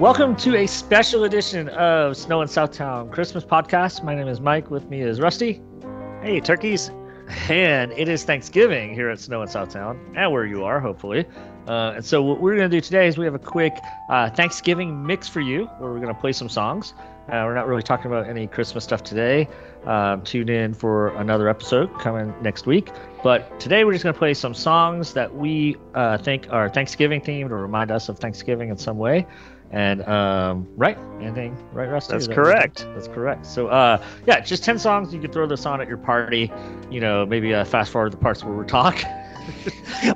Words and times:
Welcome 0.00 0.36
to 0.36 0.54
a 0.56 0.66
special 0.66 1.24
edition 1.24 1.70
of 1.70 2.18
Snow 2.18 2.42
in 2.42 2.48
Southtown 2.48 3.10
Christmas 3.10 3.44
podcast. 3.44 4.04
My 4.04 4.14
name 4.14 4.28
is 4.28 4.42
Mike. 4.42 4.70
With 4.70 4.90
me 4.90 5.00
is 5.00 5.22
Rusty. 5.22 5.62
Hey, 6.20 6.38
turkeys. 6.38 6.90
And 7.48 7.92
it 7.92 8.06
is 8.06 8.22
Thanksgiving 8.22 8.92
here 8.92 9.08
at 9.08 9.18
Snow 9.20 9.40
in 9.40 9.48
Southtown, 9.48 9.98
and 10.14 10.30
where 10.30 10.44
you 10.44 10.64
are, 10.64 10.80
hopefully. 10.80 11.24
Uh, 11.66 11.94
and 11.96 12.04
so, 12.04 12.22
what 12.22 12.42
we're 12.42 12.56
going 12.56 12.70
to 12.70 12.76
do 12.76 12.82
today 12.82 13.08
is 13.08 13.16
we 13.16 13.24
have 13.24 13.34
a 13.34 13.38
quick 13.38 13.72
uh, 14.10 14.28
Thanksgiving 14.28 15.06
mix 15.06 15.28
for 15.28 15.40
you, 15.40 15.64
where 15.78 15.90
we're 15.90 16.00
going 16.00 16.14
to 16.14 16.20
play 16.20 16.32
some 16.32 16.50
songs. 16.50 16.92
Uh, 17.28 17.42
we're 17.46 17.54
not 17.54 17.66
really 17.66 17.82
talking 17.82 18.06
about 18.06 18.28
any 18.28 18.46
Christmas 18.46 18.84
stuff 18.84 19.02
today. 19.02 19.48
Um, 19.86 20.20
tune 20.22 20.50
in 20.50 20.74
for 20.74 21.08
another 21.16 21.48
episode 21.48 21.92
coming 22.00 22.34
next 22.42 22.66
week. 22.66 22.90
But 23.24 23.58
today, 23.58 23.84
we're 23.84 23.94
just 23.94 24.04
going 24.04 24.12
to 24.12 24.18
play 24.18 24.34
some 24.34 24.52
songs 24.52 25.14
that 25.14 25.34
we 25.34 25.76
uh, 25.94 26.18
think 26.18 26.48
are 26.50 26.68
Thanksgiving 26.68 27.22
themed 27.22 27.50
or 27.50 27.62
remind 27.62 27.90
us 27.90 28.10
of 28.10 28.18
Thanksgiving 28.18 28.68
in 28.68 28.76
some 28.76 28.98
way. 28.98 29.26
And 29.70 30.02
um, 30.06 30.68
right, 30.76 30.96
anything 31.20 31.56
right, 31.72 31.88
Rusty? 31.88 32.12
That's 32.12 32.28
that- 32.28 32.34
correct. 32.34 32.86
That's 32.94 33.08
correct. 33.08 33.46
So, 33.46 33.66
uh, 33.68 34.02
yeah, 34.26 34.40
just 34.40 34.62
ten 34.64 34.78
songs. 34.78 35.12
You 35.12 35.20
could 35.20 35.32
throw 35.32 35.46
this 35.46 35.66
on 35.66 35.80
at 35.80 35.88
your 35.88 35.96
party. 35.98 36.52
You 36.90 37.00
know, 37.00 37.26
maybe 37.26 37.52
uh, 37.54 37.64
fast 37.64 37.90
forward 37.90 38.12
the 38.12 38.16
parts 38.16 38.44
where 38.44 38.54
we're 38.54 38.64
talk. 38.64 39.02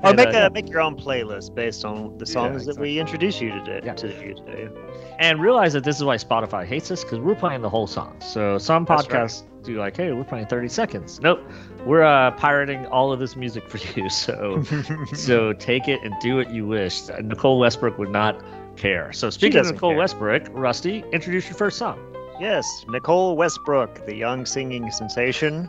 Or 0.03 0.09
And, 0.09 0.17
make 0.17 0.35
uh, 0.35 0.49
a 0.49 0.51
make 0.51 0.69
your 0.69 0.81
own 0.81 0.97
playlist 0.97 1.55
based 1.55 1.85
on 1.85 2.19
the 2.19 2.27
songs 2.27 2.67
that 2.67 2.77
we 2.77 2.99
introduce 2.99 3.41
you 3.41 3.51
to, 3.51 3.81
Yeah. 3.85 3.95
to 3.95 4.09
you 4.09 4.35
today. 4.35 4.69
and 5.21 5.41
realize 5.41 5.73
that 5.75 5.85
this 5.85 5.97
is 5.99 6.03
why 6.03 6.17
Spotify 6.17 6.67
hates 6.67 6.91
us 6.91 7.05
because 7.05 7.21
we're 7.21 7.37
playing 7.37 7.63
the 7.63 7.69
whole 7.69 7.87
song. 7.87 8.17
So 8.21 8.59
some 8.59 8.85
That's 8.85 9.09
right. 9.09 9.23
podcasts 9.29 9.45
do 9.63 9.77
like, 9.79 9.97
hey, 9.97 10.11
we're 10.11 10.25
playing 10.25 10.47
30 10.47 10.67
seconds. 10.69 11.21
Nope, 11.21 11.41
we're 11.87 12.03
uh, 12.03 12.33
pirating 12.33 12.87
all 12.87 13.13
of 13.13 13.21
this 13.21 13.37
music 13.37 13.69
for 13.71 13.79
you. 13.97 14.09
So 14.11 14.65
so 15.15 15.53
take 15.53 15.87
it 15.87 16.01
and 16.03 16.13
do 16.21 16.35
what 16.35 16.51
you 16.51 16.67
wish. 16.67 17.03
Nicole 17.23 17.61
Westbrook 17.61 17.99
would 17.99 18.11
not 18.11 18.43
care. 18.81 19.13
So 19.13 19.31
speaking 19.31 19.61
of 19.61 19.67
Nicole 19.67 19.91
care. 19.91 19.99
Westbrook, 19.99 20.49
Rusty, 20.53 21.05
introduce 21.13 21.47
your 21.47 21.55
first 21.55 21.79
song. 21.79 21.99
yes, 22.41 22.67
Nicole 22.89 23.37
Westbrook, 23.37 24.07
the 24.07 24.17
young 24.17 24.47
singing 24.47 24.91
sensation. 24.91 25.69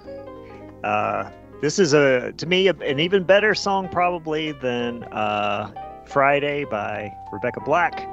Uh, 0.84 1.30
this 1.62 1.78
is 1.78 1.94
a 1.94 2.32
to 2.38 2.46
me 2.46 2.68
a, 2.68 2.74
an 2.76 3.00
even 3.00 3.24
better 3.24 3.54
song 3.54 3.90
probably 3.90 4.54
than 4.54 5.04
uh, 5.12 5.70
Friday 6.06 6.66
by 6.66 7.14
Rebecca 7.32 7.60
Black. 7.62 8.08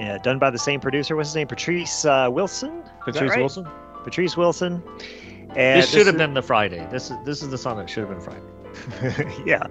Yeah, 0.00 0.18
done 0.18 0.38
by 0.38 0.50
the 0.50 0.58
same 0.58 0.80
producer. 0.80 1.16
What's 1.16 1.28
his 1.30 1.36
name? 1.36 1.48
Patrice 1.48 2.04
uh, 2.04 2.28
Wilson. 2.30 2.82
Patrice 3.04 3.30
right? 3.30 3.40
Wilson. 3.40 3.66
Patrice 4.04 4.36
Wilson. 4.36 4.82
And 5.54 5.82
This 5.82 5.90
should 5.90 6.06
have 6.06 6.16
been 6.16 6.32
the 6.32 6.42
Friday. 6.42 6.86
This 6.90 7.10
is 7.10 7.16
this 7.24 7.42
is 7.42 7.50
the 7.50 7.58
song 7.58 7.76
that 7.76 7.90
should 7.90 8.08
have 8.08 8.10
been 8.10 8.22
Friday. 8.22 8.51
yeah. 9.46 9.66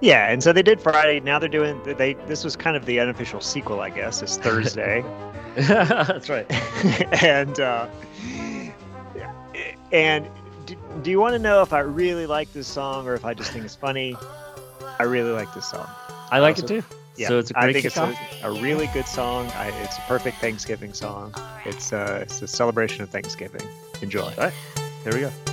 Yeah 0.00 0.28
and 0.30 0.42
so 0.42 0.52
they 0.52 0.62
did 0.62 0.80
friday. 0.80 1.20
Now 1.20 1.38
they're 1.38 1.48
doing 1.48 1.80
they 1.84 2.14
this 2.26 2.44
was 2.44 2.56
kind 2.56 2.76
of 2.76 2.86
the 2.86 2.98
unofficial 3.00 3.40
sequel 3.40 3.80
i 3.80 3.90
guess 3.90 4.22
It's 4.22 4.36
thursday. 4.36 5.04
That's 5.56 6.28
right. 6.28 6.46
and 7.22 7.60
uh 7.60 7.86
and 9.92 10.28
do, 10.66 10.76
do 11.02 11.10
you 11.10 11.20
want 11.20 11.34
to 11.34 11.38
know 11.38 11.60
if 11.62 11.72
i 11.72 11.80
really 11.80 12.26
like 12.26 12.52
this 12.52 12.66
song 12.68 13.06
or 13.06 13.14
if 13.14 13.24
i 13.24 13.34
just 13.34 13.50
think 13.52 13.64
it's 13.64 13.76
funny? 13.76 14.16
I 14.98 15.04
really 15.04 15.32
like 15.32 15.52
this 15.54 15.66
song. 15.70 15.88
I 16.30 16.38
like 16.38 16.58
it 16.58 16.66
too. 16.68 16.82
yeah 17.16 17.28
So 17.28 17.38
it's 17.38 17.50
a 17.50 17.58
i 17.58 17.62
great 17.62 17.72
think 17.74 17.86
it's 17.86 17.96
a, 17.96 18.16
a 18.44 18.52
really 18.62 18.88
good 18.94 19.06
song. 19.06 19.48
I, 19.56 19.68
it's 19.82 19.98
a 19.98 20.02
perfect 20.02 20.38
thanksgiving 20.38 20.92
song. 20.94 21.34
It's 21.64 21.92
uh 21.92 22.20
it's 22.22 22.40
a 22.40 22.46
celebration 22.48 23.02
of 23.02 23.10
thanksgiving. 23.10 23.66
Enjoy. 24.00 24.20
All 24.22 24.36
right. 24.36 24.54
Here 25.04 25.12
we 25.12 25.20
go. 25.20 25.51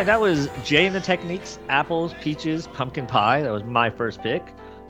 Right, 0.00 0.06
that 0.06 0.20
was 0.20 0.48
Jay 0.64 0.86
and 0.86 0.94
the 0.94 1.00
Techniques, 1.00 1.58
apples, 1.68 2.14
peaches, 2.20 2.66
pumpkin 2.68 3.06
pie. 3.06 3.42
That 3.42 3.50
was 3.52 3.64
my 3.64 3.90
first 3.90 4.22
pick. 4.22 4.42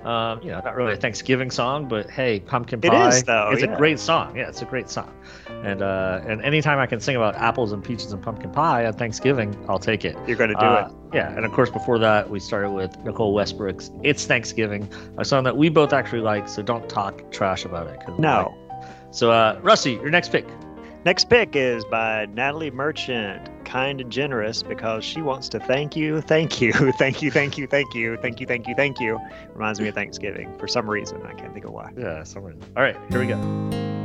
Um, 0.04 0.40
you 0.42 0.50
know, 0.50 0.60
not 0.64 0.76
really 0.76 0.94
a 0.94 0.96
Thanksgiving 0.96 1.50
song, 1.50 1.86
but 1.86 2.08
hey, 2.08 2.40
pumpkin 2.40 2.80
pie. 2.80 3.08
is, 3.08 3.22
though, 3.24 3.50
It's 3.52 3.62
yeah. 3.62 3.74
a 3.74 3.76
great 3.76 3.98
song. 3.98 4.34
Yeah, 4.34 4.48
it's 4.48 4.62
a 4.62 4.64
great 4.64 4.88
song. 4.88 5.12
And 5.62 5.82
uh, 5.82 6.22
and 6.26 6.40
anytime 6.40 6.78
I 6.78 6.86
can 6.86 7.00
sing 7.00 7.16
about 7.16 7.34
apples 7.34 7.72
and 7.72 7.84
peaches 7.84 8.10
and 8.10 8.22
pumpkin 8.22 8.50
pie 8.50 8.86
on 8.86 8.94
Thanksgiving, 8.94 9.54
I'll 9.68 9.78
take 9.78 10.06
it. 10.06 10.16
You're 10.26 10.38
going 10.38 10.48
to 10.48 10.56
do 10.56 10.64
Uh, 10.64 10.88
it. 10.90 11.16
Yeah, 11.16 11.30
and 11.36 11.44
of 11.44 11.52
course 11.52 11.68
before 11.68 11.98
that 11.98 12.30
we 12.30 12.40
started 12.40 12.70
with 12.70 12.96
Nicole 13.04 13.34
Westbrook's 13.34 13.90
"It's 14.02 14.24
Thanksgiving," 14.24 14.88
a 15.18 15.24
song 15.24 15.44
that 15.44 15.58
we 15.58 15.68
both 15.68 15.92
actually 15.92 16.22
like. 16.22 16.48
So 16.48 16.62
don't 16.62 16.88
talk 16.88 17.30
trash 17.30 17.66
about 17.66 17.86
it. 17.88 18.00
No. 18.18 18.54
like 18.70 18.84
it. 18.88 19.14
So 19.14 19.30
uh, 19.32 19.58
Rusty, 19.62 19.92
your 19.92 20.08
next 20.08 20.32
pick. 20.32 20.46
Next 21.04 21.28
pick 21.28 21.54
is 21.56 21.84
by 21.84 22.24
Natalie 22.32 22.70
Merchant, 22.70 23.50
Kind 23.70 24.00
and 24.00 24.10
Generous, 24.10 24.64
because 24.64 25.04
she 25.04 25.22
wants 25.22 25.48
to 25.50 25.60
thank 25.60 25.94
you, 25.94 26.20
thank 26.20 26.60
you, 26.60 26.72
thank 26.98 27.22
you, 27.22 27.30
thank 27.30 27.56
you, 27.56 27.68
thank 27.68 27.94
you, 27.94 28.16
thank 28.16 28.40
you, 28.40 28.46
thank 28.46 28.66
you, 28.66 28.74
thank 28.74 28.98
you. 28.98 29.20
Reminds 29.54 29.80
me 29.80 29.86
of 29.86 29.94
Thanksgiving 29.94 30.52
for 30.58 30.66
some 30.66 30.90
reason. 30.90 31.22
I 31.24 31.34
can't 31.34 31.52
think 31.52 31.66
of 31.66 31.70
why. 31.70 31.92
Yeah, 31.96 32.24
somewhere. 32.24 32.54
All 32.76 32.82
right, 32.82 32.96
here 33.10 33.20
we 33.20 33.28
go. 33.28 33.99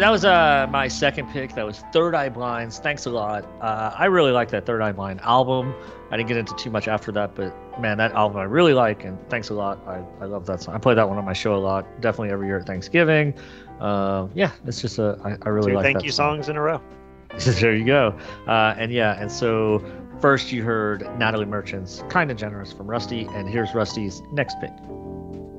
Right, 0.00 0.06
that 0.06 0.12
was 0.12 0.24
uh 0.24 0.66
my 0.70 0.88
second 0.88 1.30
pick. 1.30 1.54
That 1.54 1.66
was 1.66 1.80
Third 1.92 2.14
Eye 2.14 2.28
Blinds. 2.28 2.78
Thanks 2.78 3.06
a 3.06 3.10
lot. 3.10 3.44
Uh, 3.60 3.94
I 3.96 4.06
really 4.06 4.32
like 4.32 4.48
that 4.50 4.66
Third 4.66 4.82
Eye 4.82 4.92
Blind 4.92 5.20
album. 5.20 5.74
I 6.10 6.16
didn't 6.16 6.28
get 6.28 6.38
into 6.38 6.54
too 6.56 6.70
much 6.70 6.88
after 6.88 7.12
that, 7.12 7.34
but 7.34 7.54
man, 7.80 7.98
that 7.98 8.12
album 8.12 8.38
I 8.38 8.44
really 8.44 8.74
like, 8.74 9.04
and 9.04 9.18
thanks 9.28 9.50
a 9.50 9.54
lot. 9.54 9.78
I, 9.86 10.02
I 10.20 10.24
love 10.24 10.46
that 10.46 10.62
song. 10.62 10.74
I 10.74 10.78
play 10.78 10.94
that 10.94 11.08
one 11.08 11.18
on 11.18 11.24
my 11.24 11.32
show 11.32 11.54
a 11.54 11.58
lot. 11.58 11.86
Definitely 12.00 12.30
every 12.30 12.46
year 12.46 12.58
at 12.58 12.66
Thanksgiving. 12.66 13.34
Uh, 13.78 14.28
yeah, 14.34 14.52
it's 14.66 14.80
just 14.80 14.98
a 14.98 15.18
I, 15.24 15.36
I 15.42 15.48
really 15.50 15.72
Two 15.72 15.76
like 15.76 15.84
thank 15.84 16.02
you 16.02 16.10
song. 16.10 16.36
songs 16.36 16.48
in 16.48 16.56
a 16.56 16.62
row. 16.62 16.80
there 17.60 17.74
you 17.74 17.84
go. 17.84 18.18
Uh, 18.46 18.74
and 18.78 18.90
yeah, 18.92 19.20
and 19.20 19.30
so 19.30 19.84
first 20.20 20.50
you 20.50 20.62
heard 20.62 21.02
Natalie 21.18 21.46
Merchant's 21.46 22.02
"Kind 22.08 22.30
of 22.30 22.36
Generous" 22.36 22.72
from 22.72 22.86
Rusty, 22.86 23.26
and 23.34 23.48
here's 23.48 23.74
Rusty's 23.74 24.22
next 24.32 24.56
pick. 24.60 24.72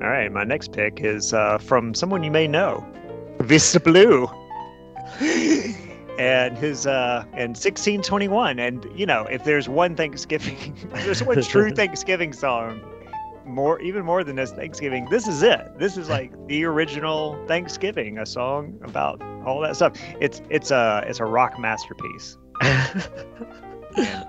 All 0.02 0.08
right, 0.08 0.30
my 0.32 0.42
next 0.42 0.72
pick 0.72 1.00
is 1.00 1.32
uh, 1.32 1.58
from 1.58 1.94
someone 1.94 2.24
you 2.24 2.30
may 2.32 2.48
know, 2.48 2.84
Vista 3.42 3.80
Blue, 3.80 4.28
and 6.18 6.56
his 6.56 6.86
uh, 6.86 7.24
and 7.32 7.50
1621. 7.50 8.58
And 8.58 8.86
you 8.94 9.06
know, 9.06 9.24
if 9.24 9.44
there's 9.44 9.68
one 9.68 9.96
Thanksgiving, 9.96 10.76
there's 10.92 11.22
one 11.22 11.42
true 11.42 11.70
Thanksgiving 11.74 12.32
song, 12.32 12.80
more 13.44 13.80
even 13.80 14.04
more 14.04 14.24
than 14.24 14.36
this 14.36 14.52
Thanksgiving, 14.52 15.06
this 15.10 15.26
is 15.26 15.42
it. 15.42 15.78
This 15.78 15.96
is 15.96 16.08
like 16.08 16.32
the 16.46 16.64
original 16.64 17.42
Thanksgiving, 17.46 18.18
a 18.18 18.26
song 18.26 18.78
about 18.84 19.20
all 19.44 19.60
that 19.60 19.76
stuff. 19.76 19.96
It's 20.20 20.42
it's 20.50 20.70
a 20.70 21.04
it's 21.06 21.20
a 21.20 21.24
rock 21.24 21.58
masterpiece. 21.58 22.36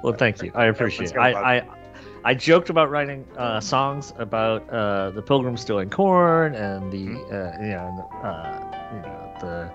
well, 0.03 0.13
thank 0.13 0.41
you. 0.41 0.51
I 0.55 0.65
appreciate 0.65 1.11
it. 1.11 1.17
I, 1.17 1.57
I 1.57 1.82
I 2.25 2.33
joked 2.33 2.69
about 2.69 2.89
writing 2.89 3.25
uh, 3.37 3.59
songs 3.59 4.13
about 4.17 4.67
uh, 4.69 5.11
the 5.11 5.21
Pilgrims 5.21 5.61
stealing 5.61 5.89
corn 5.89 6.55
and 6.55 6.91
the 6.91 7.03
Mm-hmm. 7.03 7.33
uh, 7.33 7.63
you 7.65 7.71
know 7.71 8.09
uh, 8.23 8.93
you 8.93 9.01
know 9.01 9.33
the 9.41 9.71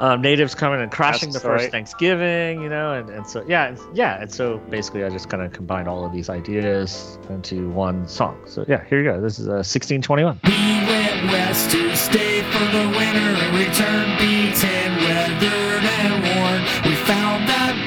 um, 0.00 0.20
natives 0.20 0.54
coming 0.54 0.80
and 0.80 0.90
crashing 0.90 1.30
That's 1.30 1.42
the 1.42 1.48
first 1.48 1.62
right. 1.64 1.70
Thanksgiving. 1.70 2.62
You 2.62 2.68
know, 2.68 2.92
and, 2.94 3.10
and 3.10 3.26
so 3.26 3.44
yeah, 3.46 3.76
yeah, 3.92 4.20
and 4.20 4.32
so 4.32 4.58
basically 4.70 5.04
I 5.04 5.10
just 5.10 5.28
kind 5.28 5.42
of 5.42 5.52
combined 5.52 5.88
all 5.88 6.04
of 6.04 6.12
these 6.12 6.28
ideas 6.28 7.18
into 7.28 7.68
one 7.70 8.06
song. 8.08 8.40
So 8.46 8.64
yeah, 8.68 8.84
here 8.84 9.02
you 9.02 9.10
go. 9.10 9.20
This 9.20 9.38
is 9.38 9.46
uh, 9.48 9.62
1621. 9.66 10.40
We 10.44 10.50
went 10.50 11.32
west 11.32 11.70
to 11.72 11.96
stay 11.96 12.42
for 12.52 12.64
the 12.70 12.88
winter 12.96 13.30
and 13.34 13.56
return 13.58 14.18
beaten, 14.18 14.96
weathered 15.02 15.84
and 15.84 16.22
worn. 16.22 16.60
We 16.88 16.94
found 17.06 17.48
that 17.48 17.86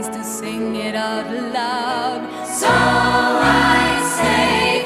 is 0.00 0.08
to 0.08 0.24
sing 0.24 0.76
it 0.76 0.94
out 0.94 1.26
loud. 1.52 2.22
So 2.46 2.68
I 2.70 4.00
say. 4.16 4.79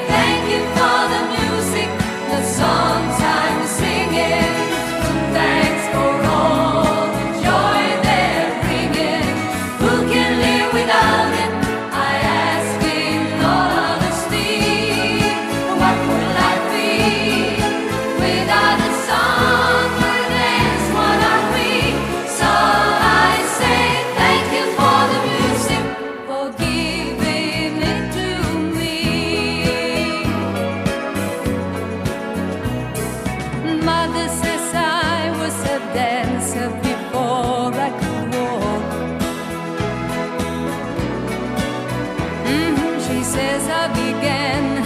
she 43.01 43.23
says 43.23 43.67
I 43.67 43.87
began 43.89 44.83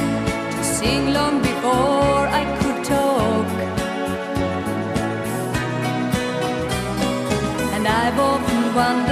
to 0.55 0.63
sing 0.63 1.13
long 1.13 1.41
before 1.41 2.23
I 2.41 2.43
could 2.59 2.83
talk. 2.83 3.47
And 7.75 7.87
I've 7.87 8.19
often 8.19 8.75
wondered. 8.75 9.08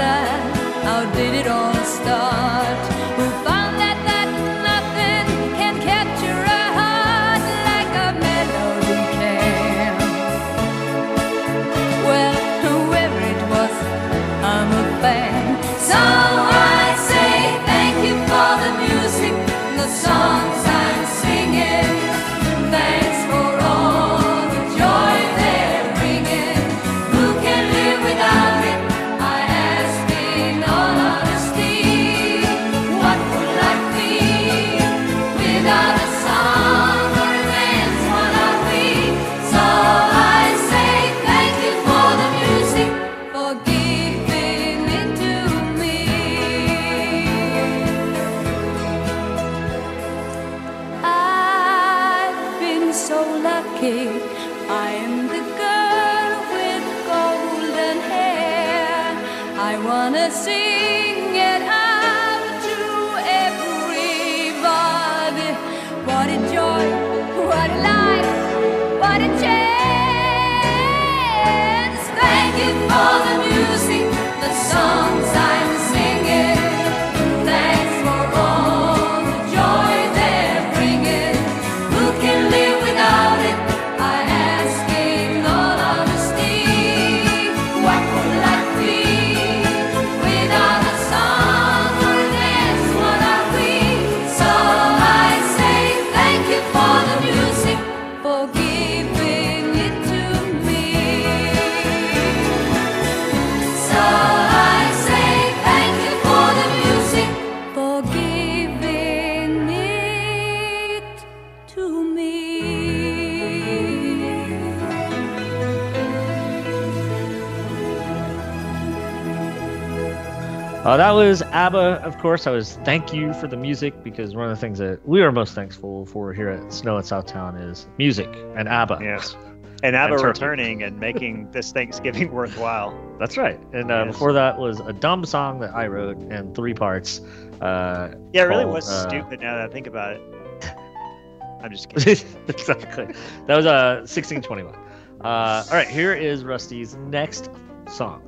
Uh, 120.88 120.96
that 120.96 121.12
was 121.12 121.42
ABBA, 121.42 122.02
of 122.06 122.18
course. 122.20 122.48
I 122.48 122.52
was 122.52 122.78
thank 122.86 123.12
you 123.12 123.34
for 123.34 123.48
the 123.48 123.58
music 123.58 124.06
because 124.06 124.38
one 124.38 124.46
of 124.46 124.52
the 124.52 124.62
things 124.62 124.80
that 124.80 125.06
we 125.06 125.22
are 125.22 125.34
most 125.34 125.54
thankful 125.54 126.06
for 126.06 126.32
here 126.32 126.48
at 126.48 126.72
Snow 126.72 126.98
at 126.98 127.04
Southtown 127.04 127.62
is 127.70 127.90
music 127.98 128.30
and 128.56 128.70
ABBA. 128.70 129.00
Yes. 129.02 129.36
And 129.84 129.98
ABBA 129.98 130.14
and 130.14 130.24
returning 130.24 130.84
and 130.84 130.98
making 130.98 131.52
this 131.52 131.74
Thanksgiving 131.74 132.32
worthwhile. 132.32 132.98
That's 133.20 133.36
right. 133.36 133.60
And 133.74 133.92
uh, 133.92 134.06
yes. 134.06 134.14
before 134.14 134.32
that 134.32 134.58
was 134.58 134.80
a 134.80 134.94
dumb 134.94 135.26
song 135.26 135.60
that 135.60 135.76
I 135.76 135.88
wrote 135.88 136.20
in 136.20 136.56
three 136.56 136.74
parts. 136.74 137.20
Uh, 137.60 138.14
yeah, 138.32 138.44
it 138.44 138.46
really 138.46 138.64
was 138.64 138.90
uh, 138.90 139.10
stupid 139.10 139.42
now 139.42 139.58
that 139.58 139.70
I 139.70 139.74
think 139.74 139.88
about 139.88 140.14
it. 140.14 140.22
I'm 141.62 141.70
just 141.70 141.90
kidding. 141.94 142.26
exactly. 142.48 143.14
That 143.48 143.58
was 143.58 143.66
uh, 143.66 144.06
1621. 144.08 144.74
Uh, 144.74 145.66
all 145.70 145.76
right, 145.76 145.86
here 145.86 146.14
is 146.14 146.46
Rusty's 146.46 146.96
next 146.96 147.50
song. 147.90 148.27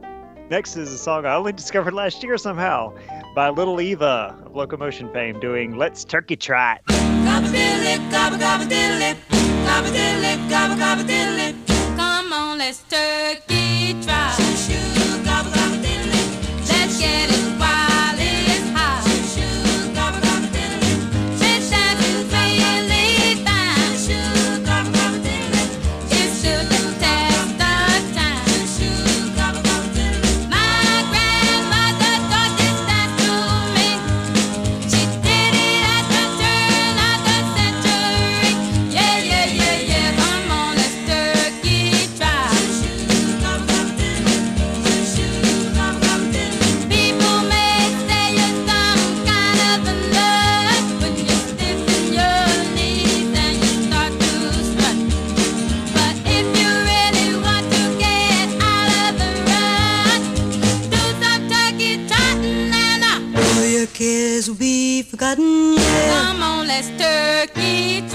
Next 0.49 0.77
is 0.77 0.91
a 0.91 0.97
song 0.97 1.27
I 1.27 1.35
only 1.35 1.51
discovered 1.53 1.93
last 1.93 2.23
year 2.23 2.35
somehow 2.35 2.91
by 3.35 3.49
Little 3.49 3.79
Eva 3.79 4.35
of 4.43 4.55
Locomotion 4.55 5.13
fame 5.13 5.39
doing 5.39 5.77
Let's 5.77 6.03
Turkey 6.03 6.35
Trot. 6.35 6.81
Come 11.95 12.33
on, 12.33 12.57
let's 12.57 12.81
turkey 12.89 13.93
trot. 14.01 14.39
Let's 16.67 16.99
get 16.99 17.29
it. 17.29 17.38
Will 64.47 64.55
be 64.55 65.03
forgotten, 65.03 65.75
yeah. 65.75 66.11
come 66.11 66.43
on, 66.43 66.67
let's 66.67 66.87
turkey 66.97 68.07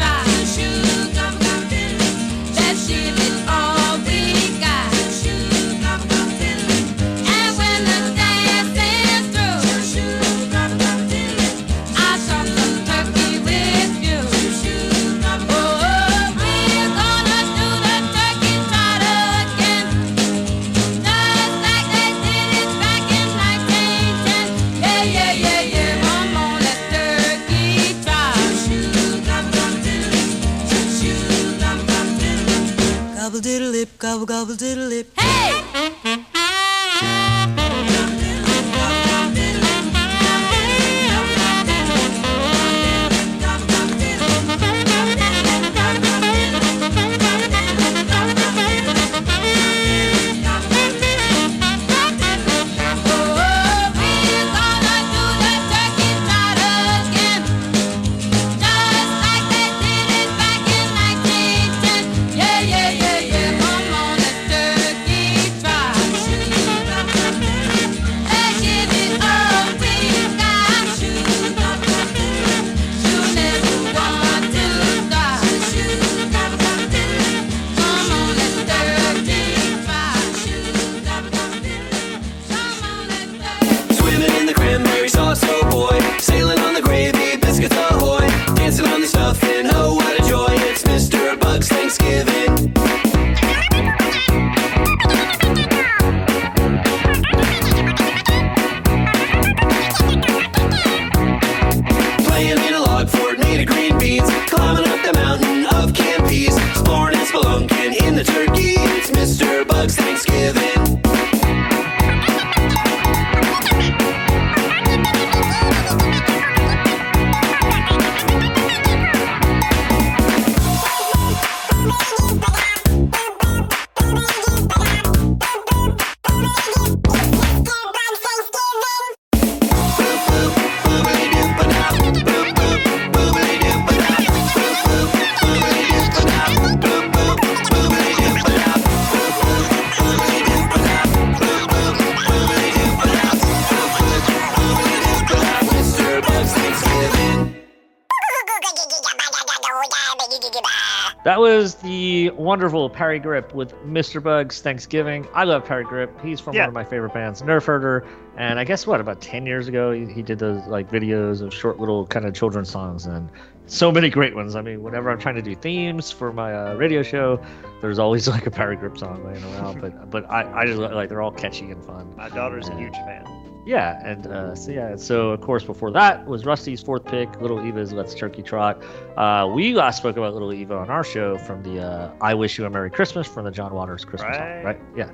That 151.25 151.41
was 151.41 151.77
the 151.77 152.29
wonderful 152.31 152.91
Parry 152.91 153.19
Gripp 153.19 153.55
with 153.55 153.75
Mr. 153.87 154.23
Bugs 154.23 154.61
Thanksgiving. 154.61 155.27
I 155.33 155.45
love 155.45 155.65
Parry 155.65 155.85
Gripp. 155.87 156.11
He's 156.23 156.39
from 156.39 156.55
Yeah. 156.55 156.63
one 156.63 156.69
of 156.69 156.75
my 156.75 156.85
favorite 156.85 157.15
bands, 157.15 157.41
Nerf 157.41 157.65
Herder. 157.65 158.05
And 158.37 158.59
I 158.59 158.65
guess 158.65 158.87
what 158.87 159.01
about 159.01 159.23
ten 159.23 159.47
years 159.47 159.67
ago 159.67 159.91
he, 159.93 160.05
he 160.05 160.21
did 160.23 160.39
those 160.39 160.67
like 160.67 160.91
videos 160.91 161.41
of 161.41 161.55
short 161.55 161.81
little 161.81 162.07
kind 162.07 162.27
of 162.27 162.35
children's 162.35 162.69
songs 162.71 163.07
and 163.07 163.31
so 163.67 163.91
many 163.91 164.11
great 164.11 164.35
ones. 164.35 164.55
I 164.55 164.61
mean, 164.61 164.83
whenever 164.83 165.09
I'm 165.11 165.19
trying 165.19 165.37
to 165.37 165.43
do 165.43 165.55
themes 165.55 166.11
for 166.11 166.31
my 166.31 166.53
uh, 166.55 166.75
radio 166.75 167.03
show, 167.03 167.41
there's 167.81 167.99
always 167.99 168.29
like 168.35 168.47
a 168.47 168.51
Parry 168.51 168.77
Gripp 168.77 168.99
song 168.99 169.25
laying 169.25 169.43
around. 169.45 169.81
but 169.81 170.11
but 170.11 170.31
I, 170.31 170.61
I 170.63 170.67
just 170.67 170.79
like 170.79 171.09
they're 171.09 171.23
all 171.23 171.33
catchy 171.33 171.71
and 171.71 171.83
fun. 171.83 172.15
My 172.17 172.29
daughter's 172.29 172.69
a 172.69 172.77
huge 172.77 172.93
fan. 172.97 173.25
Yeah, 173.67 174.01
and 174.05 174.27
uh, 174.27 174.55
so 174.55 174.71
yeah, 174.73 174.95
so 174.97 175.31
of 175.31 175.41
course 175.41 175.65
before 175.65 175.91
that 175.93 176.27
was 176.27 176.45
Rusty's 176.45 176.83
fourth 176.83 177.05
pick, 177.07 177.41
Little 177.41 177.67
Eva's 177.67 177.93
Let's 177.95 178.15
Turkey 178.15 178.43
Trot. 178.43 178.83
Uh, 179.17 179.49
we 179.55 179.73
last 179.75 179.99
spoke 179.99 180.17
about 180.19 180.35
Little 180.35 180.53
Eva 180.53 180.75
on 180.77 180.91
our 180.91 181.03
show 181.05 181.39
from 181.39 181.63
the 181.63 181.81
uh, 181.83 182.11
I 182.21 182.35
Wish 182.35 182.59
You 182.59 182.67
a 182.67 182.71
Merry 182.71 182.91
Christmas 182.91 183.27
from 183.27 183.45
the 183.45 183.51
John 183.51 183.73
Waters 183.73 184.05
Christmas 184.05 184.37
Right. 184.37 184.63
song, 184.63 184.65
right? 184.65 184.81
Yeah, 184.95 185.11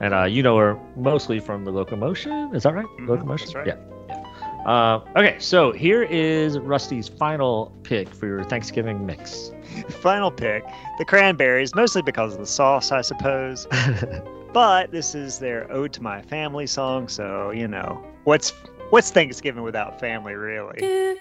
and 0.00 0.12
uh, 0.12 0.24
you 0.24 0.42
know 0.42 0.58
her 0.58 0.78
mostly 0.96 1.40
from 1.40 1.64
the 1.64 1.70
Locomotion, 1.70 2.54
is 2.54 2.64
that 2.64 2.74
right? 2.74 2.84
Mhm, 3.00 3.08
Locomotion, 3.08 3.46
that's 3.46 3.54
right. 3.54 3.66
yeah. 3.66 3.76
yeah. 4.08 4.24
Uh, 4.70 5.02
okay, 5.16 5.36
so 5.38 5.72
here 5.72 6.02
is 6.02 6.58
Rusty's 6.58 7.08
final 7.08 7.72
pick 7.84 8.08
for 8.08 8.26
your 8.26 8.44
Thanksgiving 8.44 9.06
mix. 9.06 9.50
Final 9.88 10.30
pick, 10.30 10.64
the 10.98 11.04
cranberries, 11.04 11.74
mostly 11.74 12.02
because 12.02 12.34
of 12.34 12.40
the 12.40 12.46
sauce, 12.46 12.90
I 12.92 13.00
suppose. 13.02 13.66
but 14.52 14.90
this 14.90 15.14
is 15.14 15.38
their 15.38 15.70
ode 15.70 15.92
to 15.94 16.02
my 16.02 16.22
family 16.22 16.66
song, 16.66 17.08
so 17.08 17.50
you 17.50 17.68
know 17.68 18.04
what's 18.24 18.50
what's 18.90 19.10
Thanksgiving 19.10 19.62
without 19.62 20.00
family, 20.00 20.34
really? 20.34 21.18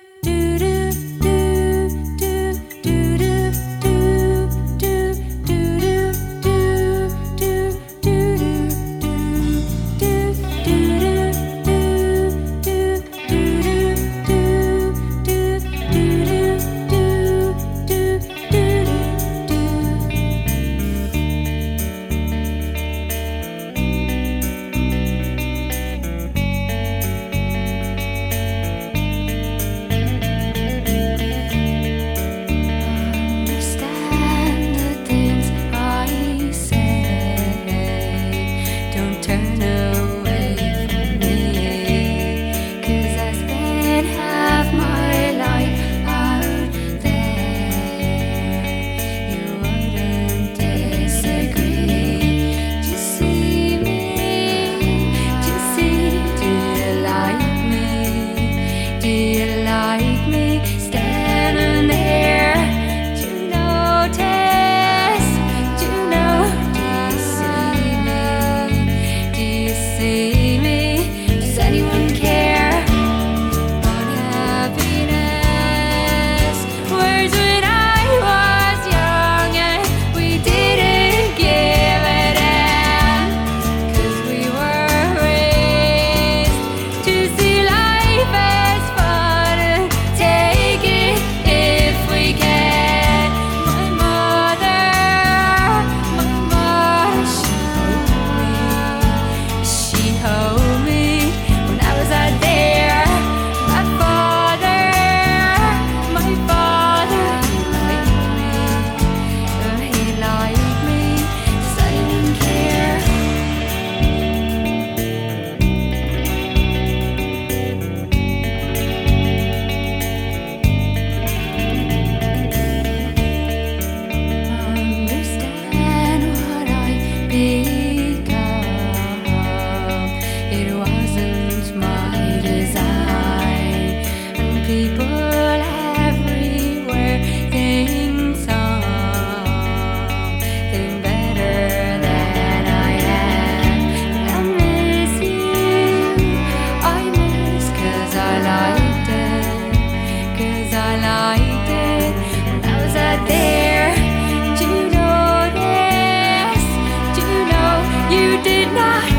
you 158.10 158.41
did 158.41 158.72
not 158.74 159.16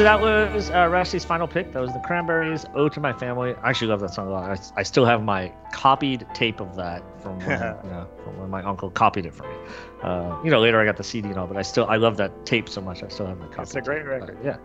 so 0.00 0.04
that 0.04 0.18
was 0.18 0.70
uh, 0.70 1.20
final 1.28 1.46
pick. 1.46 1.74
That 1.74 1.82
was 1.82 1.92
the 1.92 1.98
Cranberries, 1.98 2.64
"Ode 2.72 2.90
to 2.94 3.00
My 3.00 3.12
Family." 3.12 3.54
I 3.62 3.68
actually 3.68 3.88
love 3.88 4.00
that 4.00 4.14
song 4.14 4.28
a 4.28 4.30
lot. 4.30 4.50
I, 4.50 4.80
I 4.80 4.82
still 4.82 5.04
have 5.04 5.22
my 5.22 5.52
copied 5.72 6.26
tape 6.32 6.58
of 6.60 6.74
that 6.76 7.02
from 7.20 7.38
when, 7.40 7.50
you 7.84 7.90
know, 7.90 8.08
from 8.24 8.38
when 8.40 8.48
my 8.48 8.62
uncle 8.62 8.88
copied 8.88 9.26
it 9.26 9.34
for 9.34 9.42
me. 9.42 9.54
Uh, 10.02 10.40
you 10.42 10.50
know, 10.50 10.58
later 10.58 10.80
I 10.80 10.86
got 10.86 10.96
the 10.96 11.04
CD 11.04 11.28
and 11.28 11.36
all, 11.36 11.46
but 11.46 11.58
I 11.58 11.60
still 11.60 11.84
I 11.84 11.96
love 11.96 12.16
that 12.16 12.46
tape 12.46 12.66
so 12.70 12.80
much. 12.80 13.02
I 13.02 13.08
still 13.08 13.26
have 13.26 13.40
the 13.40 13.46
copy. 13.48 13.60
It's 13.60 13.74
a 13.74 13.82
great 13.82 13.98
tape. 13.98 14.06
record. 14.06 14.38
Yeah. 14.42 14.56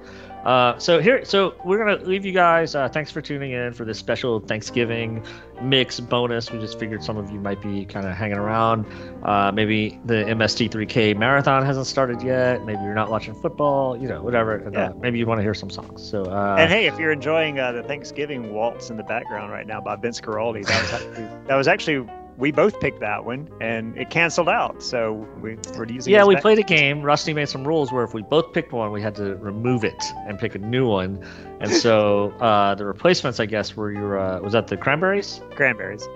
Uh, 0.46 0.78
so 0.78 1.00
here, 1.02 1.26
so 1.26 1.56
we're 1.66 1.80
gonna 1.80 1.98
leave 2.06 2.24
you 2.24 2.32
guys. 2.32 2.76
Uh, 2.76 2.88
thanks 2.88 3.10
for 3.10 3.20
tuning 3.20 3.52
in 3.52 3.74
for 3.74 3.84
this 3.84 3.98
special 3.98 4.39
Thanksgiving 4.39 5.26
mix 5.60 6.00
bonus. 6.00 6.52
We 6.52 6.60
just 6.60 6.78
figured 6.78 7.04
some 7.04 7.18
of 7.18 7.32
you 7.32 7.39
might 7.39 7.60
be 7.64 7.84
kind 7.86 8.06
of 8.06 8.14
hanging 8.14 8.38
around. 8.38 8.86
Uh, 9.24 9.52
maybe 9.52 10.00
the 10.06 10.24
MST3K 10.26 11.18
marathon 11.18 11.66
hasn't 11.66 11.88
started 11.88 12.22
yet. 12.22 12.64
Maybe 12.64 12.80
you're 12.84 12.93
not 12.93 13.10
watching 13.10 13.34
football. 13.34 13.98
You 13.98 14.08
know, 14.08 14.22
whatever. 14.22 14.58
And, 14.58 14.74
Yeah. 14.76 14.89
uh, 14.89 14.93
maybe 15.00 15.18
you 15.18 15.26
want 15.26 15.39
to 15.39 15.43
hear 15.43 15.56
some 15.56 15.72
songs. 15.72 16.08
So 16.08 16.26
uh, 16.26 16.58
And 16.60 16.70
hey, 16.72 16.86
if 16.86 17.00
you're 17.00 17.12
enjoying 17.12 17.60
uh, 17.60 17.72
the 17.72 17.82
Thanksgiving 17.82 18.54
waltz 18.54 18.91
in 18.91 18.98
the 18.98 19.04
background 19.04 19.52
right 19.52 19.66
now 19.66 19.82
by 19.82 19.96
Vince 19.96 20.22
Guaraldi, 20.22 20.64
that 20.68 20.82
was 20.82 20.93
actually, 20.93 21.28
that 21.48 21.56
was 21.56 21.68
actually 21.68 22.08
we 22.38 22.51
both 22.51 22.79
picked 22.79 22.99
that 22.99 23.25
one, 23.25 23.49
and 23.61 23.97
it 23.97 24.09
canceled 24.09 24.49
out. 24.49 24.83
So 24.83 25.13
we 25.41 25.57
we're 25.77 25.86
using. 25.86 26.13
Yeah, 26.13 26.25
we 26.25 26.36
back- 26.36 26.41
played 26.41 26.59
a 26.59 26.63
game. 26.63 27.01
Rusty 27.01 27.33
made 27.33 27.49
some 27.49 27.65
rules 27.67 27.91
where 27.91 28.03
if 28.03 28.13
we 28.13 28.21
both 28.23 28.53
picked 28.53 28.71
one, 28.73 28.91
we 28.91 29.01
had 29.01 29.15
to 29.15 29.36
remove 29.38 29.83
it 29.83 30.03
and 30.27 30.38
pick 30.38 30.55
a 30.55 30.59
new 30.59 30.88
one. 30.88 31.23
And 31.59 31.71
so 31.71 32.31
uh, 32.39 32.75
the 32.75 32.86
replacements, 32.86 33.39
I 33.39 33.45
guess, 33.45 33.75
were 33.75 33.91
your 33.91 34.19
uh, 34.19 34.39
was 34.41 34.53
that 34.53 34.67
the 34.67 34.77
Cranberries? 34.77 35.41
cranberries. 35.51 36.07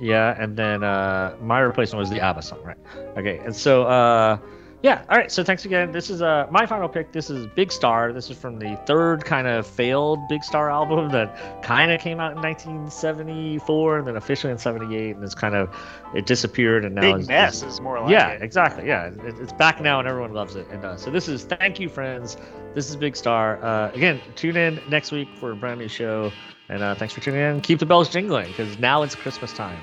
Yeah, 0.00 0.36
and 0.40 0.56
then 0.56 0.84
uh, 0.84 1.36
my 1.42 1.58
replacement 1.58 1.98
was 1.98 2.08
the 2.08 2.20
ABBA 2.20 2.42
song, 2.42 2.62
right? 2.62 2.76
Okay, 3.16 3.38
and 3.38 3.54
so 3.54 3.82
uh, 3.82 4.38
yeah, 4.82 5.04
all 5.08 5.16
right. 5.16 5.30
So 5.30 5.42
thanks 5.42 5.64
again. 5.64 5.90
This 5.90 6.08
is 6.08 6.22
uh, 6.22 6.46
my 6.50 6.64
final 6.64 6.88
pick. 6.88 7.10
This 7.10 7.30
is 7.30 7.46
Big 7.48 7.72
Star. 7.72 8.12
This 8.12 8.30
is 8.30 8.38
from 8.38 8.58
the 8.58 8.80
third 8.86 9.24
kind 9.24 9.46
of 9.46 9.66
failed 9.66 10.20
Big 10.28 10.44
Star 10.44 10.70
album 10.70 11.08
that 11.12 11.62
kind 11.62 11.90
of 11.90 12.00
came 12.00 12.20
out 12.20 12.32
in 12.32 12.42
1974 12.42 13.98
and 13.98 14.06
then 14.06 14.16
officially 14.16 14.52
in 14.52 14.58
78, 14.58 15.16
and 15.16 15.24
it's 15.24 15.34
kind 15.34 15.54
of 15.56 15.74
it 16.14 16.26
disappeared 16.26 16.84
and 16.84 16.94
now 16.94 17.02
it's. 17.02 17.12
Big 17.12 17.20
is- 17.22 17.28
mess 17.28 17.62
is 17.62 17.80
more 17.80 18.00
like 18.00 18.10
yeah, 18.10 18.28
it. 18.28 18.42
exactly. 18.42 18.86
Yeah, 18.86 19.06
it, 19.06 19.34
it's 19.40 19.52
back 19.52 19.80
now 19.80 19.98
and 19.98 20.06
everyone 20.08 20.32
loves 20.32 20.54
it. 20.54 20.66
And 20.70 20.84
uh, 20.84 20.96
so 20.96 21.10
this 21.10 21.28
is 21.28 21.44
thank 21.44 21.80
you, 21.80 21.88
friends. 21.88 22.36
This 22.74 22.88
is 22.88 22.96
Big 22.96 23.16
Star. 23.16 23.62
Uh, 23.64 23.90
again, 23.92 24.20
tune 24.36 24.56
in 24.56 24.80
next 24.88 25.10
week 25.10 25.28
for 25.40 25.50
a 25.52 25.56
brand 25.56 25.80
new 25.80 25.88
show. 25.88 26.30
And 26.68 26.82
uh, 26.82 26.94
thanks 26.94 27.14
for 27.14 27.20
tuning 27.20 27.40
in. 27.40 27.60
Keep 27.62 27.78
the 27.78 27.86
bells 27.86 28.10
jingling 28.10 28.48
because 28.48 28.78
now 28.78 29.02
it's 29.02 29.14
Christmas 29.14 29.52
time. 29.52 29.80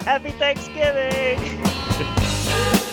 Happy 0.00 0.30
Thanksgiving. 0.30 1.60